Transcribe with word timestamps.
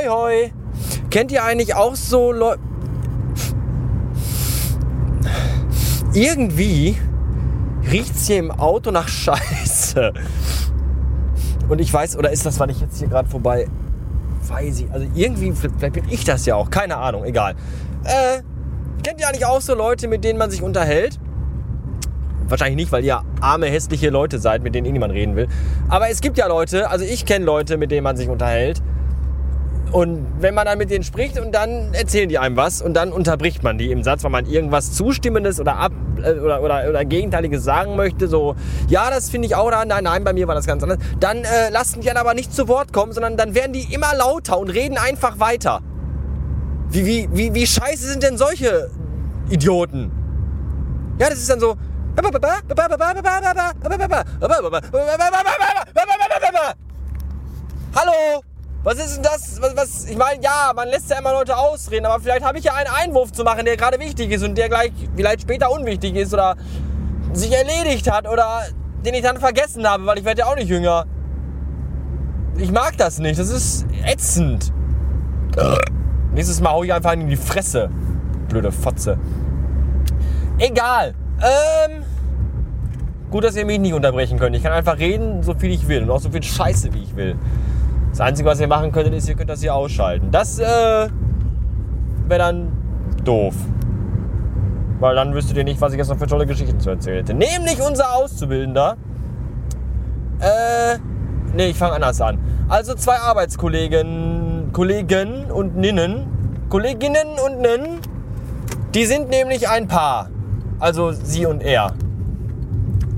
Hoi, 0.00 0.08
hoi. 0.08 0.52
Kennt 1.10 1.30
ihr 1.30 1.44
eigentlich 1.44 1.74
auch 1.74 1.94
so 1.94 2.32
Leute... 2.32 2.60
Irgendwie 6.14 6.96
riecht 7.90 8.14
es 8.14 8.26
hier 8.26 8.38
im 8.38 8.50
Auto 8.50 8.90
nach 8.92 9.08
Scheiße. 9.08 10.12
Und 11.68 11.80
ich 11.80 11.92
weiß, 11.92 12.16
oder 12.16 12.30
ist 12.30 12.46
das, 12.46 12.58
wann 12.60 12.70
ich 12.70 12.80
jetzt 12.80 12.98
hier 12.98 13.08
gerade 13.08 13.28
vorbei... 13.28 13.66
Weiß 14.48 14.80
ich, 14.80 14.90
also 14.90 15.06
irgendwie, 15.14 15.52
vielleicht 15.52 15.92
bin 15.92 16.08
ich 16.08 16.24
das 16.24 16.46
ja 16.46 16.56
auch, 16.56 16.70
keine 16.70 16.96
Ahnung, 16.96 17.24
egal. 17.24 17.54
Äh, 18.04 18.42
kennt 19.04 19.20
ihr 19.20 19.28
eigentlich 19.28 19.44
auch 19.44 19.60
so 19.60 19.74
Leute, 19.74 20.08
mit 20.08 20.24
denen 20.24 20.38
man 20.38 20.50
sich 20.50 20.62
unterhält? 20.62 21.20
Wahrscheinlich 22.48 22.76
nicht, 22.76 22.92
weil 22.92 23.04
ihr 23.04 23.22
arme, 23.40 23.66
hässliche 23.66 24.08
Leute 24.08 24.38
seid, 24.38 24.62
mit 24.62 24.74
denen 24.74 24.86
eh 24.86 24.92
niemand 24.92 25.12
reden 25.12 25.36
will. 25.36 25.48
Aber 25.88 26.08
es 26.08 26.22
gibt 26.22 26.38
ja 26.38 26.46
Leute, 26.46 26.88
also 26.90 27.04
ich 27.04 27.26
kenne 27.26 27.44
Leute, 27.44 27.76
mit 27.76 27.90
denen 27.90 28.02
man 28.04 28.16
sich 28.16 28.28
unterhält. 28.28 28.82
Und 29.92 30.24
wenn 30.38 30.54
man 30.54 30.66
dann 30.66 30.78
mit 30.78 30.90
denen 30.90 31.02
spricht 31.02 31.38
und 31.38 31.52
dann 31.52 31.92
erzählen 31.94 32.28
die 32.28 32.38
einem 32.38 32.56
was 32.56 32.80
und 32.80 32.94
dann 32.94 33.12
unterbricht 33.12 33.64
man 33.64 33.76
die 33.76 33.90
im 33.90 34.04
Satz, 34.04 34.22
weil 34.22 34.30
man 34.30 34.46
irgendwas 34.46 34.92
Zustimmendes 34.92 35.58
oder, 35.58 35.76
ab, 35.76 35.92
äh, 36.22 36.32
oder, 36.34 36.62
oder, 36.62 36.88
oder 36.88 37.04
Gegenteiliges 37.04 37.64
sagen 37.64 37.96
möchte, 37.96 38.28
so, 38.28 38.54
ja, 38.88 39.10
das 39.10 39.30
finde 39.30 39.46
ich 39.46 39.56
auch, 39.56 39.70
da, 39.70 39.84
nein, 39.84 40.04
nein, 40.04 40.22
bei 40.22 40.32
mir 40.32 40.46
war 40.46 40.54
das 40.54 40.66
ganz 40.66 40.84
anders, 40.84 40.98
dann 41.18 41.38
äh, 41.38 41.70
lassen 41.70 42.00
die 42.00 42.06
dann 42.06 42.18
aber 42.18 42.34
nicht 42.34 42.54
zu 42.54 42.68
Wort 42.68 42.92
kommen, 42.92 43.12
sondern 43.12 43.36
dann 43.36 43.54
werden 43.54 43.72
die 43.72 43.92
immer 43.92 44.14
lauter 44.16 44.58
und 44.58 44.70
reden 44.70 44.96
einfach 44.96 45.40
weiter. 45.40 45.80
Wie, 46.90 47.06
wie, 47.06 47.28
wie, 47.32 47.54
wie 47.54 47.66
scheiße 47.66 48.12
sind 48.12 48.22
denn 48.22 48.38
solche 48.38 48.90
Idioten? 49.48 50.12
Ja, 51.18 51.28
das 51.28 51.38
ist 51.38 51.50
dann 51.50 51.60
so, 51.60 51.76
Hallo? 57.94 58.42
Was 58.82 58.94
ist 58.94 59.16
denn 59.16 59.22
das? 59.22 59.60
Was, 59.60 59.76
was, 59.76 60.04
ich 60.06 60.16
meine, 60.16 60.42
ja, 60.42 60.72
man 60.74 60.88
lässt 60.88 61.10
ja 61.10 61.18
immer 61.18 61.32
Leute 61.32 61.56
ausreden, 61.56 62.06
aber 62.06 62.22
vielleicht 62.22 62.44
habe 62.44 62.58
ich 62.58 62.64
ja 62.64 62.72
einen 62.74 62.88
Einwurf 62.88 63.30
zu 63.30 63.44
machen, 63.44 63.66
der 63.66 63.76
gerade 63.76 63.98
wichtig 64.00 64.30
ist 64.30 64.42
und 64.42 64.56
der 64.56 64.68
gleich 64.68 64.92
vielleicht 65.14 65.42
später 65.42 65.70
unwichtig 65.70 66.16
ist 66.16 66.32
oder 66.32 66.56
sich 67.32 67.52
erledigt 67.52 68.10
hat 68.10 68.26
oder 68.26 68.62
den 69.04 69.14
ich 69.14 69.22
dann 69.22 69.38
vergessen 69.38 69.86
habe, 69.86 70.06
weil 70.06 70.18
ich 70.18 70.24
werde 70.24 70.40
ja 70.40 70.46
auch 70.46 70.56
nicht 70.56 70.68
jünger. 70.68 71.04
Ich 72.56 72.72
mag 72.72 72.96
das 72.96 73.18
nicht, 73.18 73.38
das 73.38 73.50
ist 73.50 73.86
ätzend. 74.04 74.72
Nächstes 76.32 76.60
Mal 76.60 76.70
hau 76.70 76.82
ich 76.82 76.92
einfach 76.92 77.12
in 77.12 77.28
die 77.28 77.36
Fresse. 77.36 77.90
Blöde 78.48 78.72
Fotze. 78.72 79.18
Egal. 80.58 81.14
Ähm, 81.40 82.02
gut, 83.30 83.44
dass 83.44 83.56
ihr 83.56 83.66
mich 83.66 83.78
nicht 83.78 83.94
unterbrechen 83.94 84.38
könnt. 84.38 84.56
Ich 84.56 84.62
kann 84.62 84.72
einfach 84.72 84.98
reden, 84.98 85.42
so 85.42 85.54
viel 85.54 85.70
ich 85.70 85.86
will 85.86 86.02
und 86.02 86.10
auch 86.10 86.20
so 86.20 86.30
viel 86.30 86.42
Scheiße, 86.42 86.92
wie 86.94 87.02
ich 87.02 87.16
will. 87.16 87.36
Das 88.10 88.20
Einzige, 88.20 88.48
was 88.48 88.60
ihr 88.60 88.68
machen 88.68 88.92
könntet, 88.92 89.14
ist, 89.14 89.28
ihr 89.28 89.34
könnt 89.34 89.50
das 89.50 89.60
hier 89.60 89.74
ausschalten. 89.74 90.30
Das 90.30 90.58
äh, 90.58 90.64
wäre 90.64 91.10
dann 92.38 92.72
doof. 93.24 93.54
Weil 94.98 95.14
dann 95.14 95.32
wüsstet 95.32 95.56
ihr 95.56 95.64
nicht, 95.64 95.80
was 95.80 95.92
ich 95.92 95.98
jetzt 95.98 96.08
noch 96.08 96.18
für 96.18 96.26
tolle 96.26 96.46
Geschichten 96.46 96.78
zu 96.80 96.90
erzählen 96.90 97.18
hätte. 97.18 97.34
Nämlich 97.34 97.80
unser 97.80 98.14
Auszubildender. 98.14 98.96
Äh, 100.40 100.98
nee, 101.54 101.68
ich 101.70 101.76
fange 101.76 101.94
anders 101.94 102.20
an. 102.20 102.38
Also 102.68 102.94
zwei 102.94 103.16
Arbeitskollegen, 103.16 104.70
Kollegen 104.72 105.50
und 105.50 105.76
Ninnen, 105.76 106.26
Kolleginnen 106.68 107.38
und 107.44 107.60
Ninnen, 107.60 108.00
die 108.94 109.06
sind 109.06 109.30
nämlich 109.30 109.68
ein 109.68 109.88
Paar. 109.88 110.30
Also 110.78 111.12
sie 111.12 111.46
und 111.46 111.62
er. 111.62 111.94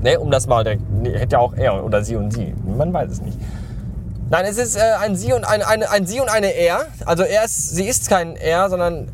Ne, 0.01 0.19
um 0.19 0.31
das 0.31 0.47
mal 0.47 0.63
direkt, 0.63 0.83
nee, 0.91 1.17
hätte 1.17 1.33
ja 1.33 1.39
auch 1.39 1.53
er 1.53 1.83
oder 1.83 2.03
sie 2.03 2.15
und 2.15 2.31
sie. 2.31 2.53
Man 2.65 2.91
weiß 2.93 3.11
es 3.11 3.21
nicht. 3.21 3.37
Nein, 4.33 4.45
es 4.45 4.57
ist 4.57 4.75
äh, 4.75 4.79
ein 4.99 5.15
sie 5.15 5.31
und 5.31 5.43
eine, 5.43 5.67
eine, 5.67 5.91
ein 5.91 6.07
sie 6.07 6.19
und 6.19 6.27
eine 6.27 6.47
er. 6.47 6.87
Also 7.05 7.21
er 7.21 7.45
ist, 7.45 7.75
sie 7.75 7.85
ist 7.85 8.09
kein 8.09 8.35
er, 8.35 8.67
sondern 8.67 9.11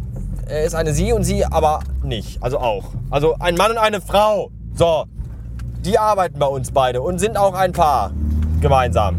er 0.48 0.64
ist 0.64 0.76
eine 0.76 0.94
sie 0.94 1.12
und 1.12 1.26
sie 1.26 1.44
aber 1.44 1.82
nicht. 2.02 2.42
Also 2.42 2.58
auch. 2.58 2.86
Also 3.10 3.36
ein 3.38 3.56
Mann 3.56 3.72
und 3.72 3.80
eine 3.80 4.00
Frau. 4.00 4.50
So. 4.76 5.04
Die 5.84 6.00
arbeiten 6.00 6.40
bei 6.40 6.46
uns 6.46 6.72
beide 6.72 7.02
und 7.02 7.20
sind 7.20 7.36
auch 7.36 7.54
ein 7.54 7.74
Paar. 7.74 8.12
Gemeinsam. 8.62 9.18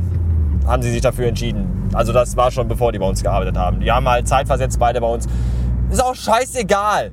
Haben 0.66 0.82
sie 0.82 0.90
sich 0.90 1.02
dafür 1.02 1.26
entschieden. 1.28 1.90
Also 1.92 2.14
das 2.14 2.34
war 2.34 2.50
schon 2.50 2.66
bevor 2.66 2.92
die 2.92 2.98
bei 2.98 3.06
uns 3.06 3.22
gearbeitet 3.22 3.58
haben. 3.58 3.80
Die 3.80 3.92
haben 3.92 4.08
halt 4.08 4.26
zeitversetzt 4.26 4.78
beide 4.78 5.02
bei 5.02 5.06
uns. 5.06 5.26
Ist 5.90 6.02
auch 6.02 6.14
scheißegal. 6.14 7.12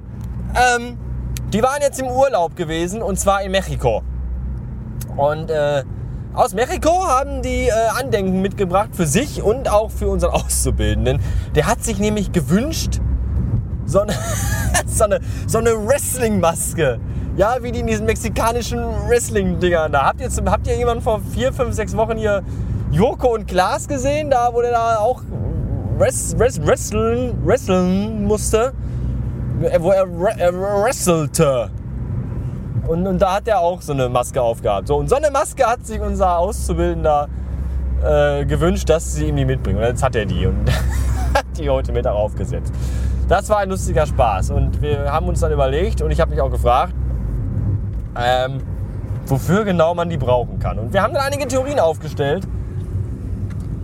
Ähm, 0.56 0.98
die 1.52 1.62
waren 1.62 1.81
jetzt 1.81 2.00
im 2.00 2.08
Urlaub 2.08 2.56
gewesen 2.56 3.02
und 3.02 3.19
zwar 3.19 3.42
in 3.42 3.52
Mexiko. 3.52 4.02
Und 5.18 5.52
äh, 5.52 5.84
aus 6.33 6.53
Mexiko 6.53 7.07
haben 7.07 7.41
die 7.41 7.67
äh, 7.67 7.71
Andenken 7.99 8.41
mitgebracht 8.41 8.89
für 8.93 9.05
sich 9.05 9.41
und 9.41 9.69
auch 9.69 9.91
für 9.91 10.07
unseren 10.07 10.31
Auszubildenden. 10.33 11.19
Der 11.55 11.67
hat 11.67 11.83
sich 11.83 11.99
nämlich 11.99 12.31
gewünscht, 12.31 12.99
so 13.85 14.01
eine, 14.01 14.13
so 14.85 15.05
eine, 15.05 15.19
so 15.47 15.57
eine 15.57 15.71
Wrestling-Maske. 15.71 16.99
Ja, 17.38 17.57
wie 17.61 17.71
die 17.71 17.79
in 17.79 17.88
diesen 17.88 18.05
mexikanischen 18.05 18.79
Wrestling-Dingern 19.07 19.91
da. 19.91 20.05
Habt 20.05 20.21
ihr, 20.21 20.29
habt 20.51 20.67
ihr 20.67 20.75
jemanden 20.75 21.03
vor 21.03 21.21
vier, 21.33 21.53
fünf, 21.53 21.75
sechs 21.75 21.95
Wochen 21.95 22.17
hier 22.17 22.44
Joko 22.91 23.33
und 23.35 23.47
Klaas 23.47 23.88
gesehen, 23.88 24.29
da 24.31 24.49
wo 24.53 24.61
der 24.61 24.71
da 24.71 24.97
auch 24.97 25.21
wresteln, 25.97 27.45
wresteln 27.45 28.23
musste? 28.25 28.73
Wo 29.79 29.91
er, 29.91 30.07
er 30.38 30.53
wrestelte. 30.53 31.71
Und, 32.88 33.06
und, 33.06 33.22
da 33.22 33.36
hat 33.36 33.48
er 33.48 33.59
auch 33.59 33.81
so 33.81 33.92
eine 33.92 34.08
Maske 34.08 34.42
aufgehabt. 34.42 34.88
So, 34.88 34.96
und 34.96 35.09
so 35.09 35.16
eine 35.16 35.30
Maske 35.30 35.66
hat 35.66 35.86
sich 35.86 36.00
unser 36.00 36.38
Auszubildender 36.38 37.28
äh, 38.03 38.46
gewünscht, 38.46 38.90
dass 38.90 39.14
sie 39.14 39.28
ihm 39.28 39.36
die 39.36 39.46
mitbringen. 39.46 39.80
Und 39.80 39.86
jetzt 39.86 40.03
hat 40.03 40.16
er 40.16 40.25
die 40.25 40.46
und 40.46 40.70
hat 41.34 41.46
die 41.58 41.70
heute 41.70 41.92
mit 41.92 42.06
darauf 42.06 42.36
gesetzt. 42.36 42.74
Das 43.28 43.50
war 43.50 43.58
ein 43.58 43.70
lustiger 43.70 44.06
Spaß. 44.06 44.52
Und 44.52 44.81
wir 44.81 45.12
haben 45.12 45.28
uns 45.28 45.42
dann 45.42 45.52
überlegt 45.52 46.02
und 46.02 46.12
ich 46.12 46.22
habe 46.22 46.31
mich 46.31 46.40
auch 46.40 46.50
gefragt, 46.50 46.94
ähm, 48.18 48.59
wofür 49.25 49.66
genau 49.66 49.94
man 49.94 50.09
die 50.09 50.18
brauchen 50.18 50.59
kann. 50.59 50.80
Und 50.80 50.94
wir 50.94 51.02
haben 51.02 51.14
dann 51.14 51.24
einige 51.24 51.48
Theorien 51.48 51.80
aufgestellt. 51.80 52.48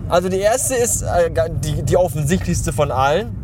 Also 0.08 0.30
die 0.30 0.40
erste 0.40 0.76
ist 0.76 1.02
äh, 1.02 1.30
die, 1.64 1.84
die 1.84 1.98
offensichtlichste 1.98 2.72
von 2.72 2.92
allen. 2.92 3.36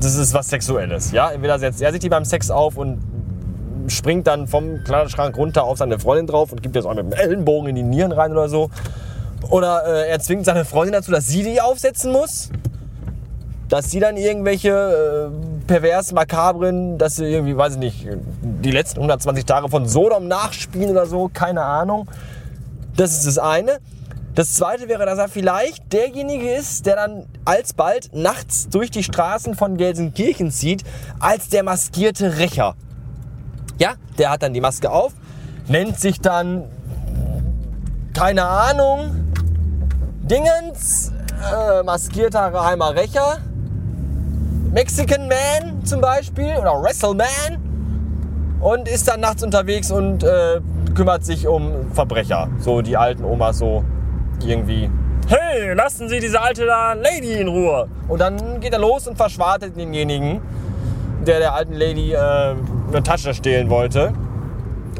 Das 0.00 0.16
ist 0.16 0.34
was 0.34 0.48
Sexuelles. 0.48 1.12
Ja? 1.12 1.30
Entweder 1.30 1.58
setzt 1.58 1.80
er 1.80 1.92
sich 1.92 2.00
die 2.00 2.08
beim 2.08 2.24
Sex 2.24 2.50
auf 2.50 2.76
und 2.76 2.98
springt 3.88 4.26
dann 4.26 4.46
vom 4.46 4.82
Kleiderschrank 4.84 5.36
runter 5.36 5.64
auf 5.64 5.78
seine 5.78 5.98
Freundin 5.98 6.26
drauf 6.26 6.52
und 6.52 6.62
gibt 6.62 6.76
jetzt 6.76 6.84
auch 6.84 6.94
mit 6.94 7.04
dem 7.04 7.12
Ellenbogen 7.12 7.68
in 7.68 7.76
die 7.76 7.82
Nieren 7.82 8.12
rein 8.12 8.32
oder 8.32 8.48
so. 8.48 8.70
Oder 9.50 9.84
äh, 9.86 10.10
er 10.10 10.20
zwingt 10.20 10.44
seine 10.44 10.64
Freundin 10.64 10.92
dazu, 10.92 11.10
dass 11.10 11.26
sie 11.26 11.42
die 11.42 11.60
aufsetzen 11.60 12.12
muss. 12.12 12.50
Dass 13.68 13.90
sie 13.90 14.00
dann 14.00 14.16
irgendwelche 14.16 14.70
äh, 14.70 15.66
pervers, 15.66 16.12
makabren, 16.12 16.98
dass 16.98 17.16
sie 17.16 17.24
irgendwie, 17.24 17.56
weiß 17.56 17.74
ich 17.74 17.78
nicht, 17.78 18.08
die 18.42 18.70
letzten 18.70 18.98
120 18.98 19.44
Tage 19.44 19.68
von 19.68 19.86
Sodom 19.86 20.28
nachspielen 20.28 20.90
oder 20.90 21.06
so, 21.06 21.30
keine 21.32 21.62
Ahnung. 21.62 22.08
Das 22.96 23.12
ist 23.12 23.26
das 23.26 23.38
eine. 23.38 23.78
Das 24.34 24.54
zweite 24.54 24.88
wäre, 24.88 25.06
dass 25.06 25.18
er 25.18 25.28
vielleicht 25.28 25.92
derjenige 25.92 26.50
ist, 26.50 26.86
der 26.86 26.96
dann 26.96 27.26
alsbald 27.44 28.10
nachts 28.12 28.68
durch 28.68 28.90
die 28.90 29.04
Straßen 29.04 29.54
von 29.54 29.76
Gelsenkirchen 29.76 30.50
zieht, 30.50 30.82
als 31.20 31.48
der 31.48 31.62
maskierte 31.62 32.38
Rächer. 32.38 32.74
Ja, 33.78 33.94
der 34.18 34.30
hat 34.30 34.42
dann 34.42 34.52
die 34.52 34.60
Maske 34.60 34.90
auf, 34.90 35.12
nennt 35.68 35.98
sich 35.98 36.20
dann, 36.20 36.64
keine 38.12 38.44
Ahnung, 38.44 39.32
Dingens, 40.22 41.12
äh, 41.52 41.82
maskierter 41.82 42.50
geheimer 42.50 42.94
Rächer, 42.94 43.38
Mexican 44.72 45.28
Man 45.28 45.84
zum 45.84 46.00
Beispiel 46.00 46.56
oder 46.56 46.80
WrestleMan 46.82 47.60
und 48.60 48.88
ist 48.88 49.08
dann 49.08 49.20
nachts 49.20 49.42
unterwegs 49.42 49.90
und 49.90 50.22
äh, 50.22 50.60
kümmert 50.94 51.24
sich 51.24 51.46
um 51.46 51.92
Verbrecher. 51.92 52.48
So 52.58 52.80
die 52.80 52.96
alten 52.96 53.24
Omas 53.24 53.58
so 53.58 53.84
irgendwie. 54.44 54.90
Hey, 55.26 55.74
lassen 55.74 56.08
Sie 56.08 56.20
diese 56.20 56.40
alte 56.40 56.64
Lady 56.64 57.40
in 57.40 57.48
Ruhe. 57.48 57.88
Und 58.08 58.20
dann 58.20 58.60
geht 58.60 58.72
er 58.72 58.78
los 58.78 59.06
und 59.06 59.16
verschwartet 59.16 59.76
denjenigen 59.76 60.40
der 61.24 61.38
der 61.38 61.54
alten 61.54 61.74
Lady 61.74 62.12
äh, 62.12 62.16
eine 62.16 63.02
Tasche 63.02 63.34
stehlen 63.34 63.70
wollte 63.70 64.12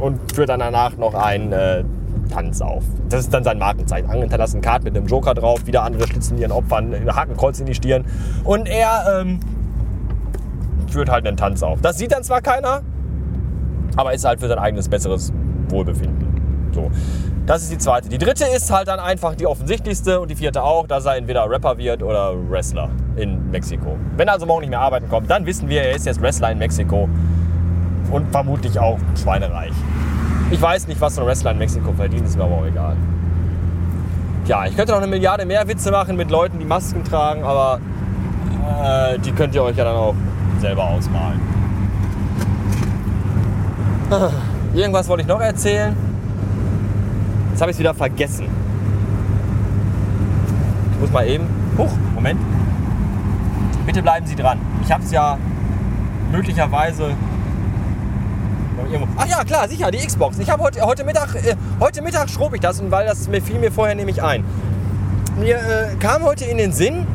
und 0.00 0.32
führt 0.32 0.48
dann 0.48 0.60
danach 0.60 0.96
noch 0.96 1.14
einen 1.14 1.52
äh, 1.52 1.84
Tanz 2.30 2.60
auf. 2.60 2.82
Das 3.08 3.20
ist 3.20 3.34
dann 3.34 3.44
sein 3.44 3.58
Markenzeichen. 3.58 4.10
Hinterlassen 4.10 4.60
Kart 4.60 4.84
mit 4.84 4.96
einem 4.96 5.06
Joker 5.06 5.34
drauf, 5.34 5.66
wieder 5.66 5.82
andere 5.82 6.06
schlitzen 6.06 6.38
ihren 6.38 6.52
Opfern 6.52 6.94
ein 6.94 7.14
Hakenkreuz 7.14 7.60
in 7.60 7.66
die 7.66 7.74
Stirn 7.74 8.04
und 8.44 8.66
er 8.66 9.20
ähm, 9.20 9.40
führt 10.90 11.10
halt 11.10 11.26
einen 11.26 11.36
Tanz 11.36 11.62
auf. 11.62 11.80
Das 11.80 11.98
sieht 11.98 12.12
dann 12.12 12.22
zwar 12.22 12.40
keiner, 12.40 12.82
aber 13.96 14.14
ist 14.14 14.24
halt 14.24 14.40
für 14.40 14.48
sein 14.48 14.58
eigenes 14.58 14.88
besseres 14.88 15.32
Wohlbefinden. 15.68 16.70
So. 16.72 16.90
Das 17.46 17.62
ist 17.62 17.70
die 17.70 17.78
zweite. 17.78 18.08
Die 18.08 18.18
dritte 18.18 18.44
ist 18.46 18.70
halt 18.70 18.88
dann 18.88 18.98
einfach 18.98 19.34
die 19.34 19.46
offensichtlichste 19.46 20.18
und 20.20 20.30
die 20.30 20.34
vierte 20.34 20.62
auch, 20.62 20.86
dass 20.86 21.04
er 21.04 21.16
entweder 21.16 21.48
Rapper 21.48 21.76
wird 21.76 22.02
oder 22.02 22.32
Wrestler 22.50 22.88
in 23.16 23.50
Mexiko. 23.50 23.96
Wenn 24.16 24.28
er 24.28 24.34
also 24.34 24.46
morgen 24.46 24.62
nicht 24.62 24.70
mehr 24.70 24.80
arbeiten 24.80 25.08
kommt, 25.10 25.30
dann 25.30 25.44
wissen 25.44 25.68
wir, 25.68 25.82
er 25.82 25.94
ist 25.94 26.06
jetzt 26.06 26.22
Wrestler 26.22 26.52
in 26.52 26.58
Mexiko 26.58 27.08
und 28.10 28.30
vermutlich 28.32 28.78
auch 28.78 28.98
schweinereich. 29.20 29.72
Ich 30.50 30.60
weiß 30.60 30.88
nicht, 30.88 31.00
was 31.00 31.16
so 31.16 31.20
ein 31.20 31.26
Wrestler 31.26 31.50
in 31.50 31.58
Mexiko 31.58 31.92
verdient, 31.92 32.24
ist 32.24 32.36
mir 32.38 32.44
aber 32.44 32.54
auch 32.56 32.66
egal. 32.66 32.96
Ja, 34.46 34.64
ich 34.66 34.76
könnte 34.76 34.92
noch 34.92 34.98
eine 34.98 35.08
Milliarde 35.08 35.44
mehr 35.44 35.66
Witze 35.68 35.90
machen 35.90 36.16
mit 36.16 36.30
Leuten, 36.30 36.58
die 36.58 36.64
Masken 36.64 37.04
tragen, 37.04 37.44
aber 37.44 37.80
Äh, 38.82 39.18
die 39.18 39.32
könnt 39.32 39.54
ihr 39.54 39.62
euch 39.62 39.76
ja 39.76 39.84
dann 39.84 39.96
auch 39.96 40.14
selber 40.58 40.84
ausmalen. 40.84 41.38
Irgendwas 44.74 45.06
wollte 45.06 45.22
ich 45.22 45.28
noch 45.28 45.40
erzählen. 45.40 45.94
Jetzt 47.54 47.60
habe 47.60 47.70
ich 47.70 47.76
es 47.76 47.78
wieder 47.78 47.94
vergessen. 47.94 48.48
Ich 50.90 51.00
muss 51.00 51.12
mal 51.12 51.24
eben. 51.24 51.46
Huch, 51.78 51.92
Moment. 52.12 52.40
Bitte 53.86 54.02
bleiben 54.02 54.26
Sie 54.26 54.34
dran. 54.34 54.58
Ich 54.82 54.90
habe 54.90 55.04
es 55.04 55.12
ja 55.12 55.38
möglicherweise. 56.32 57.12
Ach 59.16 59.26
ja, 59.28 59.44
klar, 59.44 59.68
sicher, 59.68 59.92
die 59.92 59.98
Xbox. 59.98 60.40
Ich 60.40 60.50
habe 60.50 60.64
heute, 60.64 60.80
heute 60.80 61.04
Mittag, 61.04 61.36
äh, 61.36 61.54
heute 61.78 62.02
Mittag 62.02 62.28
schrob 62.28 62.54
ich 62.54 62.60
das, 62.60 62.80
und 62.80 62.90
weil 62.90 63.06
das 63.06 63.28
mir 63.28 63.40
fiel 63.40 63.60
mir 63.60 63.70
vorher 63.70 63.94
nämlich 63.94 64.20
ein. 64.20 64.42
Mir 65.38 65.54
äh, 65.54 65.94
kam 66.00 66.24
heute 66.24 66.46
in 66.46 66.58
den 66.58 66.72
Sinn, 66.72 67.06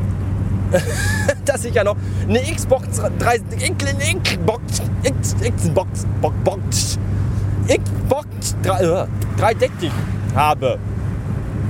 dass 1.44 1.66
ich 1.66 1.74
ja 1.74 1.84
noch 1.84 1.96
eine 2.26 2.40
Xbox 2.40 3.02
3, 3.18 3.40
Xbox, 3.74 4.80
Xbox, 5.02 6.06
Xbox, 6.18 6.98
Xbox 7.68 8.56
3, 8.62 8.80
äh, 8.80 9.06
360 9.36 9.92
habe. 10.34 10.78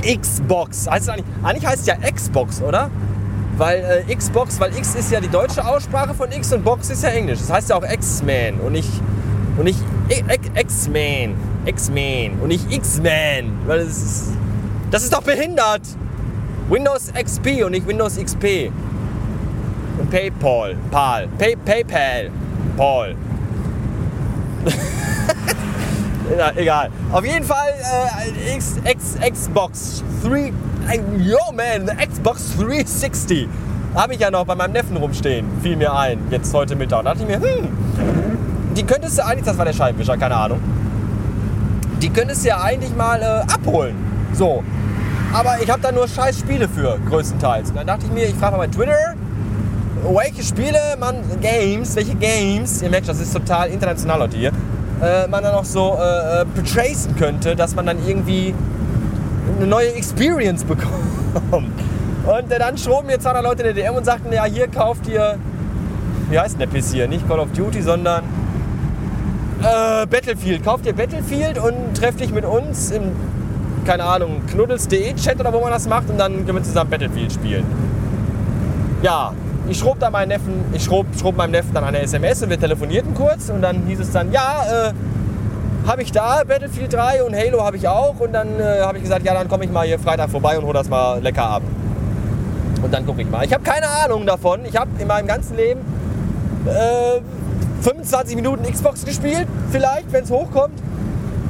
Xbox. 0.03 0.89
Heißt 0.89 1.11
eigentlich, 1.11 1.27
eigentlich 1.43 1.67
heißt 1.67 1.83
es 1.83 1.87
ja 1.87 1.97
Xbox, 2.11 2.62
oder? 2.62 2.91
Weil 3.57 4.05
äh, 4.09 4.15
Xbox, 4.15 4.59
weil 4.59 4.75
X 4.77 4.95
ist 4.95 5.12
ja 5.12 5.21
die 5.21 5.29
deutsche 5.29 5.67
Aussprache 5.67 6.15
von 6.15 6.33
X 6.33 6.53
und 6.53 6.65
Box 6.65 6.91
ist 6.91 7.03
ja 7.03 7.11
Englisch. 7.11 7.41
Das 7.41 7.51
heißt 7.51 7.71
ja 7.71 7.77
auch 7.77 7.85
X-Man 7.85 8.61
und 8.61 8.73
nicht, 8.73 8.89
und 9.59 9.65
nicht 9.65 9.79
X-Man. 10.55 11.35
X-Man 11.67 12.41
und 12.41 12.49
nicht 12.49 12.73
X-Man. 12.73 13.53
Weil 13.67 13.85
das 13.85 13.97
ist, 13.99 14.33
das 14.91 15.03
ist 15.03 15.12
doch 15.12 15.23
behindert. 15.23 15.83
Windows 16.71 17.12
XP 17.12 17.65
und 17.65 17.73
nicht 17.73 17.87
Windows 17.87 18.17
XP. 18.17 18.71
Und 19.99 20.11
PayPal. 20.11 20.77
Pal. 20.91 21.29
Pay, 21.37 21.57
PayPal. 21.57 22.31
Paul. 22.77 23.15
egal. 26.56 26.91
Auf 27.12 27.25
jeden 27.25 27.44
Fall 27.44 27.69
äh, 27.69 28.55
X, 28.55 28.77
X, 28.85 29.17
Xbox 29.21 30.05
3. 30.23 30.53
Yo 31.19 31.38
man, 31.55 31.87
the 31.87 32.06
Xbox 32.06 32.56
360. 32.56 33.49
Habe 33.94 34.15
ich 34.15 34.21
ja 34.21 34.31
noch 34.31 34.44
bei 34.44 34.55
meinem 34.55 34.73
Neffen 34.73 34.97
rumstehen. 34.97 35.47
Fiel 35.62 35.77
mir 35.77 35.93
ein, 35.93 36.19
jetzt 36.31 36.53
heute 36.55 36.77
Mittag. 36.77 37.05
Da 37.05 37.15
dachte 37.15 37.23
ich 37.23 37.29
mir, 37.29 37.41
hm, 37.41 37.69
die 38.77 38.85
könntest 38.85 39.19
du 39.19 39.25
eigentlich, 39.25 39.44
das 39.44 39.59
war 39.59 39.65
der 39.65 39.73
Scheibenwischer, 39.73 40.17
keine 40.17 40.37
Ahnung. 40.37 40.61
Die 42.00 42.09
könntest 42.09 42.44
du 42.44 42.49
ja 42.49 42.61
eigentlich 42.61 42.94
mal 42.94 43.21
äh, 43.21 43.53
abholen. 43.53 43.97
So. 44.33 44.62
Aber 45.33 45.61
ich 45.62 45.71
habe 45.71 45.81
da 45.83 45.93
nur 45.93 46.09
scheiß 46.09 46.38
Spiele 46.38 46.69
für, 46.69 46.99
größtenteils. 47.09 47.71
Und 47.71 47.76
dann 47.76 47.87
dachte 47.87 48.06
ich 48.06 48.12
mir, 48.12 48.26
ich 48.26 48.35
frage 48.35 48.56
mal 48.56 48.67
bei 48.67 48.73
Twitter, 48.75 49.15
welche 50.09 50.43
Spiele 50.43 50.79
man, 50.99 51.17
Games, 51.41 51.94
welche 51.94 52.15
Games, 52.15 52.83
ihr 52.83 52.91
merkt, 52.91 53.09
das 53.09 53.21
ist 53.21 53.33
total 53.33 53.69
international 53.69 54.21
heute 54.21 54.37
hier, 54.37 54.53
äh, 55.02 55.26
man 55.29 55.43
dann 55.43 55.55
auch 55.55 55.64
so 55.64 55.99
äh, 55.99 56.44
betracen 56.55 57.17
könnte, 57.17 57.56
dass 57.56 57.75
man 57.75 57.87
dann 57.87 57.99
irgendwie 58.06 58.55
eine 59.56 59.67
neue 59.67 59.93
Experience 59.94 60.64
bekommt. 60.64 60.94
Und 62.26 62.52
äh, 62.52 62.58
dann 62.58 62.76
schroben 62.76 63.06
mir 63.06 63.19
200 63.19 63.43
Leute 63.43 63.62
in 63.62 63.75
der 63.75 63.85
DM 63.85 63.94
und 63.94 64.05
sagten, 64.05 64.32
ja, 64.32 64.44
hier 64.44 64.69
kauft 64.69 65.06
ihr, 65.08 65.38
wie 66.29 66.38
heißt 66.38 66.52
denn 66.52 66.61
der 66.61 66.67
Piss 66.67 66.93
hier? 66.93 67.08
Nicht 67.08 67.26
Call 67.26 67.41
of 67.41 67.50
Duty, 67.52 67.82
sondern 67.82 68.25
äh, 69.61 70.06
Battlefield. 70.06 70.64
Kauft 70.64 70.87
ihr 70.87 70.94
Battlefield 70.94 71.58
und 71.58 71.94
trefft 71.97 72.20
dich 72.20 72.32
mit 72.32 72.44
uns 72.44 72.91
im, 72.91 73.02
keine 73.87 74.05
Ahnung, 74.05 74.43
knuddels.de 74.50 75.14
Chat 75.14 75.41
oder 75.41 75.52
wo 75.52 75.61
man 75.61 75.70
das 75.70 75.88
macht 75.88 76.11
und 76.11 76.19
dann 76.19 76.44
können 76.44 76.58
wir 76.58 76.62
zusammen 76.62 76.91
Battlefield 76.91 77.32
spielen. 77.32 77.64
Ja, 79.02 79.32
ich 79.70 79.78
schrob 79.78 80.00
da 80.00 80.11
meinen 80.11 80.28
Neffen, 80.28 80.64
ich 80.72 80.84
schrob, 80.84 81.06
schrob 81.19 81.37
meinem 81.37 81.52
Neffen 81.52 81.72
dann 81.72 81.84
eine 81.84 82.00
SMS 82.00 82.43
und 82.43 82.50
wir 82.50 82.58
telefonierten 82.58 83.14
kurz 83.14 83.49
und 83.50 83.62
dann 83.62 83.87
hieß 83.87 84.00
es 84.00 84.11
dann, 84.11 84.32
ja, 84.32 84.88
äh, 84.88 84.93
habe 85.87 86.02
ich 86.02 86.11
da 86.12 86.43
Battlefield 86.46 86.93
3 86.93 87.22
und 87.22 87.34
Halo 87.34 87.64
habe 87.64 87.76
ich 87.76 87.87
auch 87.87 88.19
und 88.19 88.32
dann 88.32 88.58
äh, 88.58 88.81
habe 88.82 88.99
ich 88.99 89.05
gesagt, 89.05 89.25
ja, 89.25 89.32
dann 89.32 89.49
komme 89.49 89.64
ich 89.64 89.70
mal 89.70 89.87
hier 89.87 89.99
Freitag 89.99 90.28
vorbei 90.31 90.58
und 90.58 90.64
hole 90.64 90.75
das 90.75 90.88
mal 90.88 91.22
lecker 91.22 91.44
ab. 91.44 91.62
Und 92.82 92.93
dann 92.93 93.06
gucke 93.06 93.22
ich 93.22 93.31
mal. 93.31 93.44
Ich 93.44 93.52
habe 93.52 93.62
keine 93.62 93.88
Ahnung 93.88 94.26
davon. 94.26 94.64
Ich 94.64 94.76
habe 94.76 94.90
in 94.99 95.06
meinem 95.06 95.26
ganzen 95.26 95.56
Leben 95.56 95.81
äh, 96.66 97.20
25 97.82 98.37
Minuten 98.37 98.70
Xbox 98.70 99.05
gespielt, 99.05 99.46
vielleicht, 99.70 100.12
wenn 100.12 100.25
es 100.25 100.31
hochkommt. 100.31 100.75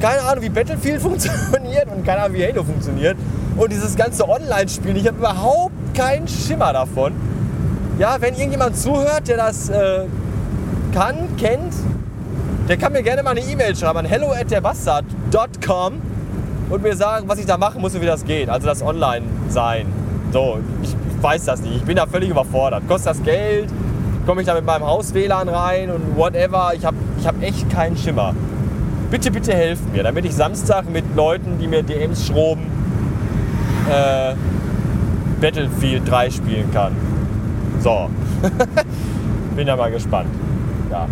Keine 0.01 0.23
Ahnung, 0.23 0.45
wie 0.45 0.49
Battlefield 0.49 1.01
funktioniert 1.03 1.87
und 1.95 2.05
keine 2.05 2.23
Ahnung, 2.23 2.37
wie 2.37 2.45
Halo 2.45 2.65
funktioniert. 2.65 3.17
Und 3.57 3.73
dieses 3.73 3.97
ganze 3.97 4.29
Online-Spiel, 4.29 4.97
ich 4.97 5.07
habe 5.07 5.19
überhaupt 5.19 5.95
keinen 5.95 6.29
Schimmer 6.29 6.73
davon. 6.73 7.13
Ja, 8.01 8.17
wenn 8.19 8.35
irgendjemand 8.35 8.79
zuhört, 8.79 9.29
der 9.29 9.37
das 9.37 9.69
äh, 9.69 10.07
kann, 10.95 11.37
kennt, 11.37 11.75
der 12.67 12.79
kann 12.79 12.95
mir 12.95 13.03
gerne 13.03 13.23
mal 13.23 13.33
eine 13.33 13.41
E-Mail 13.41 13.77
schreiben 13.77 13.99
an 13.99 14.05
hello 14.07 14.33
und 16.71 16.83
mir 16.83 16.97
sagen, 16.97 17.29
was 17.29 17.39
ich 17.39 17.45
da 17.45 17.59
machen 17.59 17.83
muss 17.83 17.95
und 17.95 18.01
wie 18.01 18.07
das 18.07 18.25
geht. 18.25 18.49
Also 18.49 18.67
das 18.67 18.83
Online-Sein. 18.83 19.85
So, 20.33 20.61
ich, 20.83 20.89
ich 20.89 21.23
weiß 21.23 21.45
das 21.45 21.61
nicht. 21.61 21.77
Ich 21.77 21.85
bin 21.85 21.97
da 21.97 22.07
völlig 22.07 22.31
überfordert. 22.31 22.89
Kostet 22.89 23.11
das 23.11 23.23
Geld? 23.23 23.69
Komme 24.25 24.41
ich 24.41 24.47
da 24.47 24.55
mit 24.55 24.65
meinem 24.65 24.87
Haus-WLAN 24.87 25.51
rein 25.51 25.91
und 25.91 26.17
whatever? 26.17 26.73
Ich 26.75 26.87
habe 26.87 26.97
ich 27.19 27.27
hab 27.27 27.43
echt 27.43 27.69
keinen 27.69 27.99
Schimmer. 27.99 28.35
Bitte, 29.11 29.31
bitte 29.31 29.53
helft 29.53 29.93
mir, 29.93 30.05
damit 30.05 30.25
ich 30.25 30.35
Samstag 30.35 30.89
mit 30.89 31.05
Leuten, 31.15 31.59
die 31.61 31.69
mir 31.69 31.83
DMs 31.83 32.29
schroben, 32.29 32.63
äh, 33.91 34.33
Battlefield 35.39 36.09
3 36.09 36.31
spielen 36.31 36.71
kann. 36.73 37.20
So. 37.83 38.11
Bin 39.57 39.67
ja 39.67 39.75
mal 39.75 39.91
gespannt. 39.91 40.29
Ja. 40.91 41.09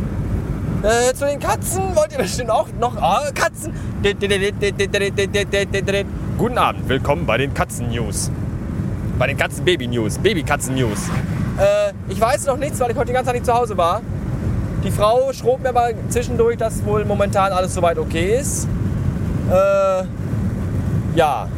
Äh, 0.83 1.15
zu 1.15 1.25
den 1.25 1.41
Katzen 1.41 1.97
wollt 1.97 2.13
ihr 2.13 2.19
bestimmt 2.19 2.51
auch 2.51 2.69
noch. 2.79 2.95
Ah, 3.01 3.23
Katzen! 3.35 3.73
Guten 6.37 6.59
Abend, 6.59 6.89
willkommen 6.89 7.25
bei 7.25 7.39
den 7.39 7.55
Katzen-News. 7.55 8.31
Bei 9.19 9.27
den 9.27 9.39
Katzen-Baby-News. 9.39 10.19
Baby-Katzen-News. 10.19 11.09
Äh, 11.59 11.93
ich 12.13 12.21
weiß 12.21 12.45
noch 12.47 12.59
nichts, 12.59 12.79
weil 12.81 12.91
ich 12.91 12.97
heute 12.97 13.07
die 13.07 13.13
ganze 13.15 13.29
Zeit 13.29 13.37
nicht 13.37 13.47
zu 13.47 13.55
Hause 13.55 13.77
war. 13.79 14.03
Die 14.85 14.91
Frau 14.91 15.33
schrob 15.33 15.63
mir 15.63 15.71
aber 15.71 15.89
zwischendurch, 16.11 16.59
dass 16.59 16.85
wohl 16.85 17.07
momentan 17.07 17.51
alles 17.51 17.73
soweit 17.73 17.99
okay 17.99 18.39
ist. 18.39 18.69
Äh, 19.51 20.05
ja. 21.17 21.49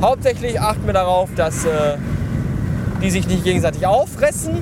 Hauptsächlich 0.00 0.58
achten 0.58 0.86
wir 0.86 0.94
darauf, 0.94 1.28
dass. 1.36 1.66
Äh, 1.66 1.98
die 3.02 3.10
sich 3.10 3.26
nicht 3.26 3.44
gegenseitig 3.44 3.86
auffressen. 3.86 4.58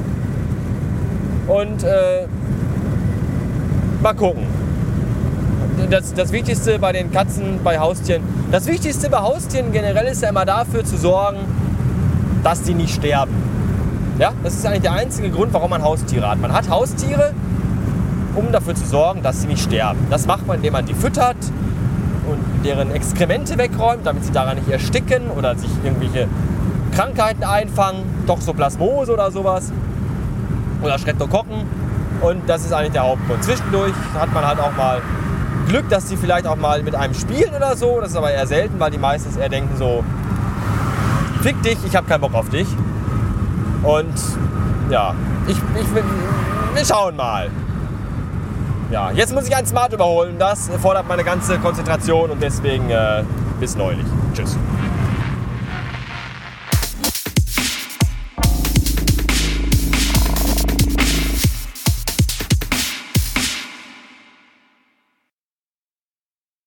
Und 1.47 1.83
äh, 1.85 2.27
mal 4.03 4.15
gucken. 4.15 4.47
Das, 5.91 6.15
das 6.15 6.33
Wichtigste 6.33 6.79
bei 6.79 6.93
den 6.93 7.11
Katzen, 7.13 7.61
bei 7.63 7.79
Haustieren, 7.79 8.23
das 8.51 8.67
Wichtigste 8.67 9.11
bei 9.11 9.19
Haustieren 9.19 9.73
generell 9.73 10.07
ist 10.07 10.23
ja 10.23 10.29
immer 10.29 10.45
dafür 10.45 10.85
zu 10.85 10.97
sorgen, 10.97 11.39
dass 12.43 12.63
die 12.63 12.75
nicht 12.75 12.95
sterben. 12.95 13.33
Ja, 14.19 14.33
das 14.45 14.55
ist 14.55 14.65
eigentlich 14.65 14.83
der 14.83 14.93
einzige 14.93 15.31
Grund, 15.31 15.53
warum 15.53 15.71
man 15.71 15.83
Haustiere 15.83 16.29
hat. 16.29 16.41
Man 16.41 16.53
hat 16.53 16.71
Haustiere, 16.71 17.33
um 18.37 18.53
dafür 18.53 18.75
zu 18.75 18.87
sorgen, 18.87 19.23
dass 19.23 19.43
sie 19.43 19.49
nicht 19.49 19.63
sterben. 19.63 19.99
Das 20.11 20.27
macht 20.27 20.47
man, 20.47 20.57
indem 20.57 20.75
man 20.75 20.87
die 20.87 20.95
füttert 20.95 21.37
und 22.31 22.65
deren 22.65 22.93
Exkremente 22.93 23.59
wegräumt, 23.59 24.07
damit 24.07 24.25
sie 24.25 24.33
daran 24.33 24.57
nicht 24.57 24.69
ersticken 24.69 25.31
oder 25.37 25.57
sich 25.57 25.71
irgendwelche 25.83 26.29
Krankheiten 26.95 27.45
einfangen, 27.45 28.05
Toxoplasmose 28.27 29.13
oder 29.13 29.31
sowas 29.31 29.73
oder 30.83 30.99
Streptokokken 30.99 31.65
und 32.21 32.49
das 32.49 32.65
ist 32.65 32.73
eigentlich 32.73 32.93
der 32.93 33.05
Hauptgrund. 33.05 33.43
Zwischendurch 33.43 33.95
hat 34.19 34.33
man 34.33 34.47
halt 34.47 34.61
auch 34.61 34.75
mal 34.77 35.01
Glück, 35.69 35.89
dass 35.89 36.07
die 36.07 36.17
vielleicht 36.17 36.47
auch 36.47 36.57
mal 36.57 36.83
mit 36.83 36.95
einem 36.95 37.15
spielen 37.15 37.55
oder 37.55 37.77
so, 37.77 38.01
das 38.01 38.11
ist 38.11 38.17
aber 38.17 38.31
eher 38.31 38.47
selten, 38.47 38.79
weil 38.79 38.91
die 38.91 38.99
meistens 38.99 39.37
eher 39.37 39.49
denken 39.49 39.77
so, 39.77 40.05
fick 41.43 41.63
dich, 41.63 41.79
ich 41.85 41.97
habe 41.97 42.07
keinen 42.07 42.21
Bock 42.21 42.35
auf 42.35 42.49
dich 42.49 42.69
und 43.83 44.15
ja, 44.91 45.15
ich, 45.47 45.57
ich, 45.57 45.87
wir 46.75 46.85
schauen 46.85 47.17
mal. 47.17 47.51
Ja, 48.91 49.11
jetzt 49.11 49.35
muss 49.35 49.49
ich 49.49 49.57
ein 49.57 49.67
Smart 49.67 49.93
überholen. 49.93 50.37
Das 50.39 50.71
fordert 50.81 51.09
meine 51.09 51.25
ganze 51.25 51.59
Konzentration 51.59 52.31
und 52.31 52.43
deswegen 52.43 52.91
äh, 52.91 53.25
bis 53.59 53.77
neulich. 53.77 54.07
Tschüss. 54.35 54.57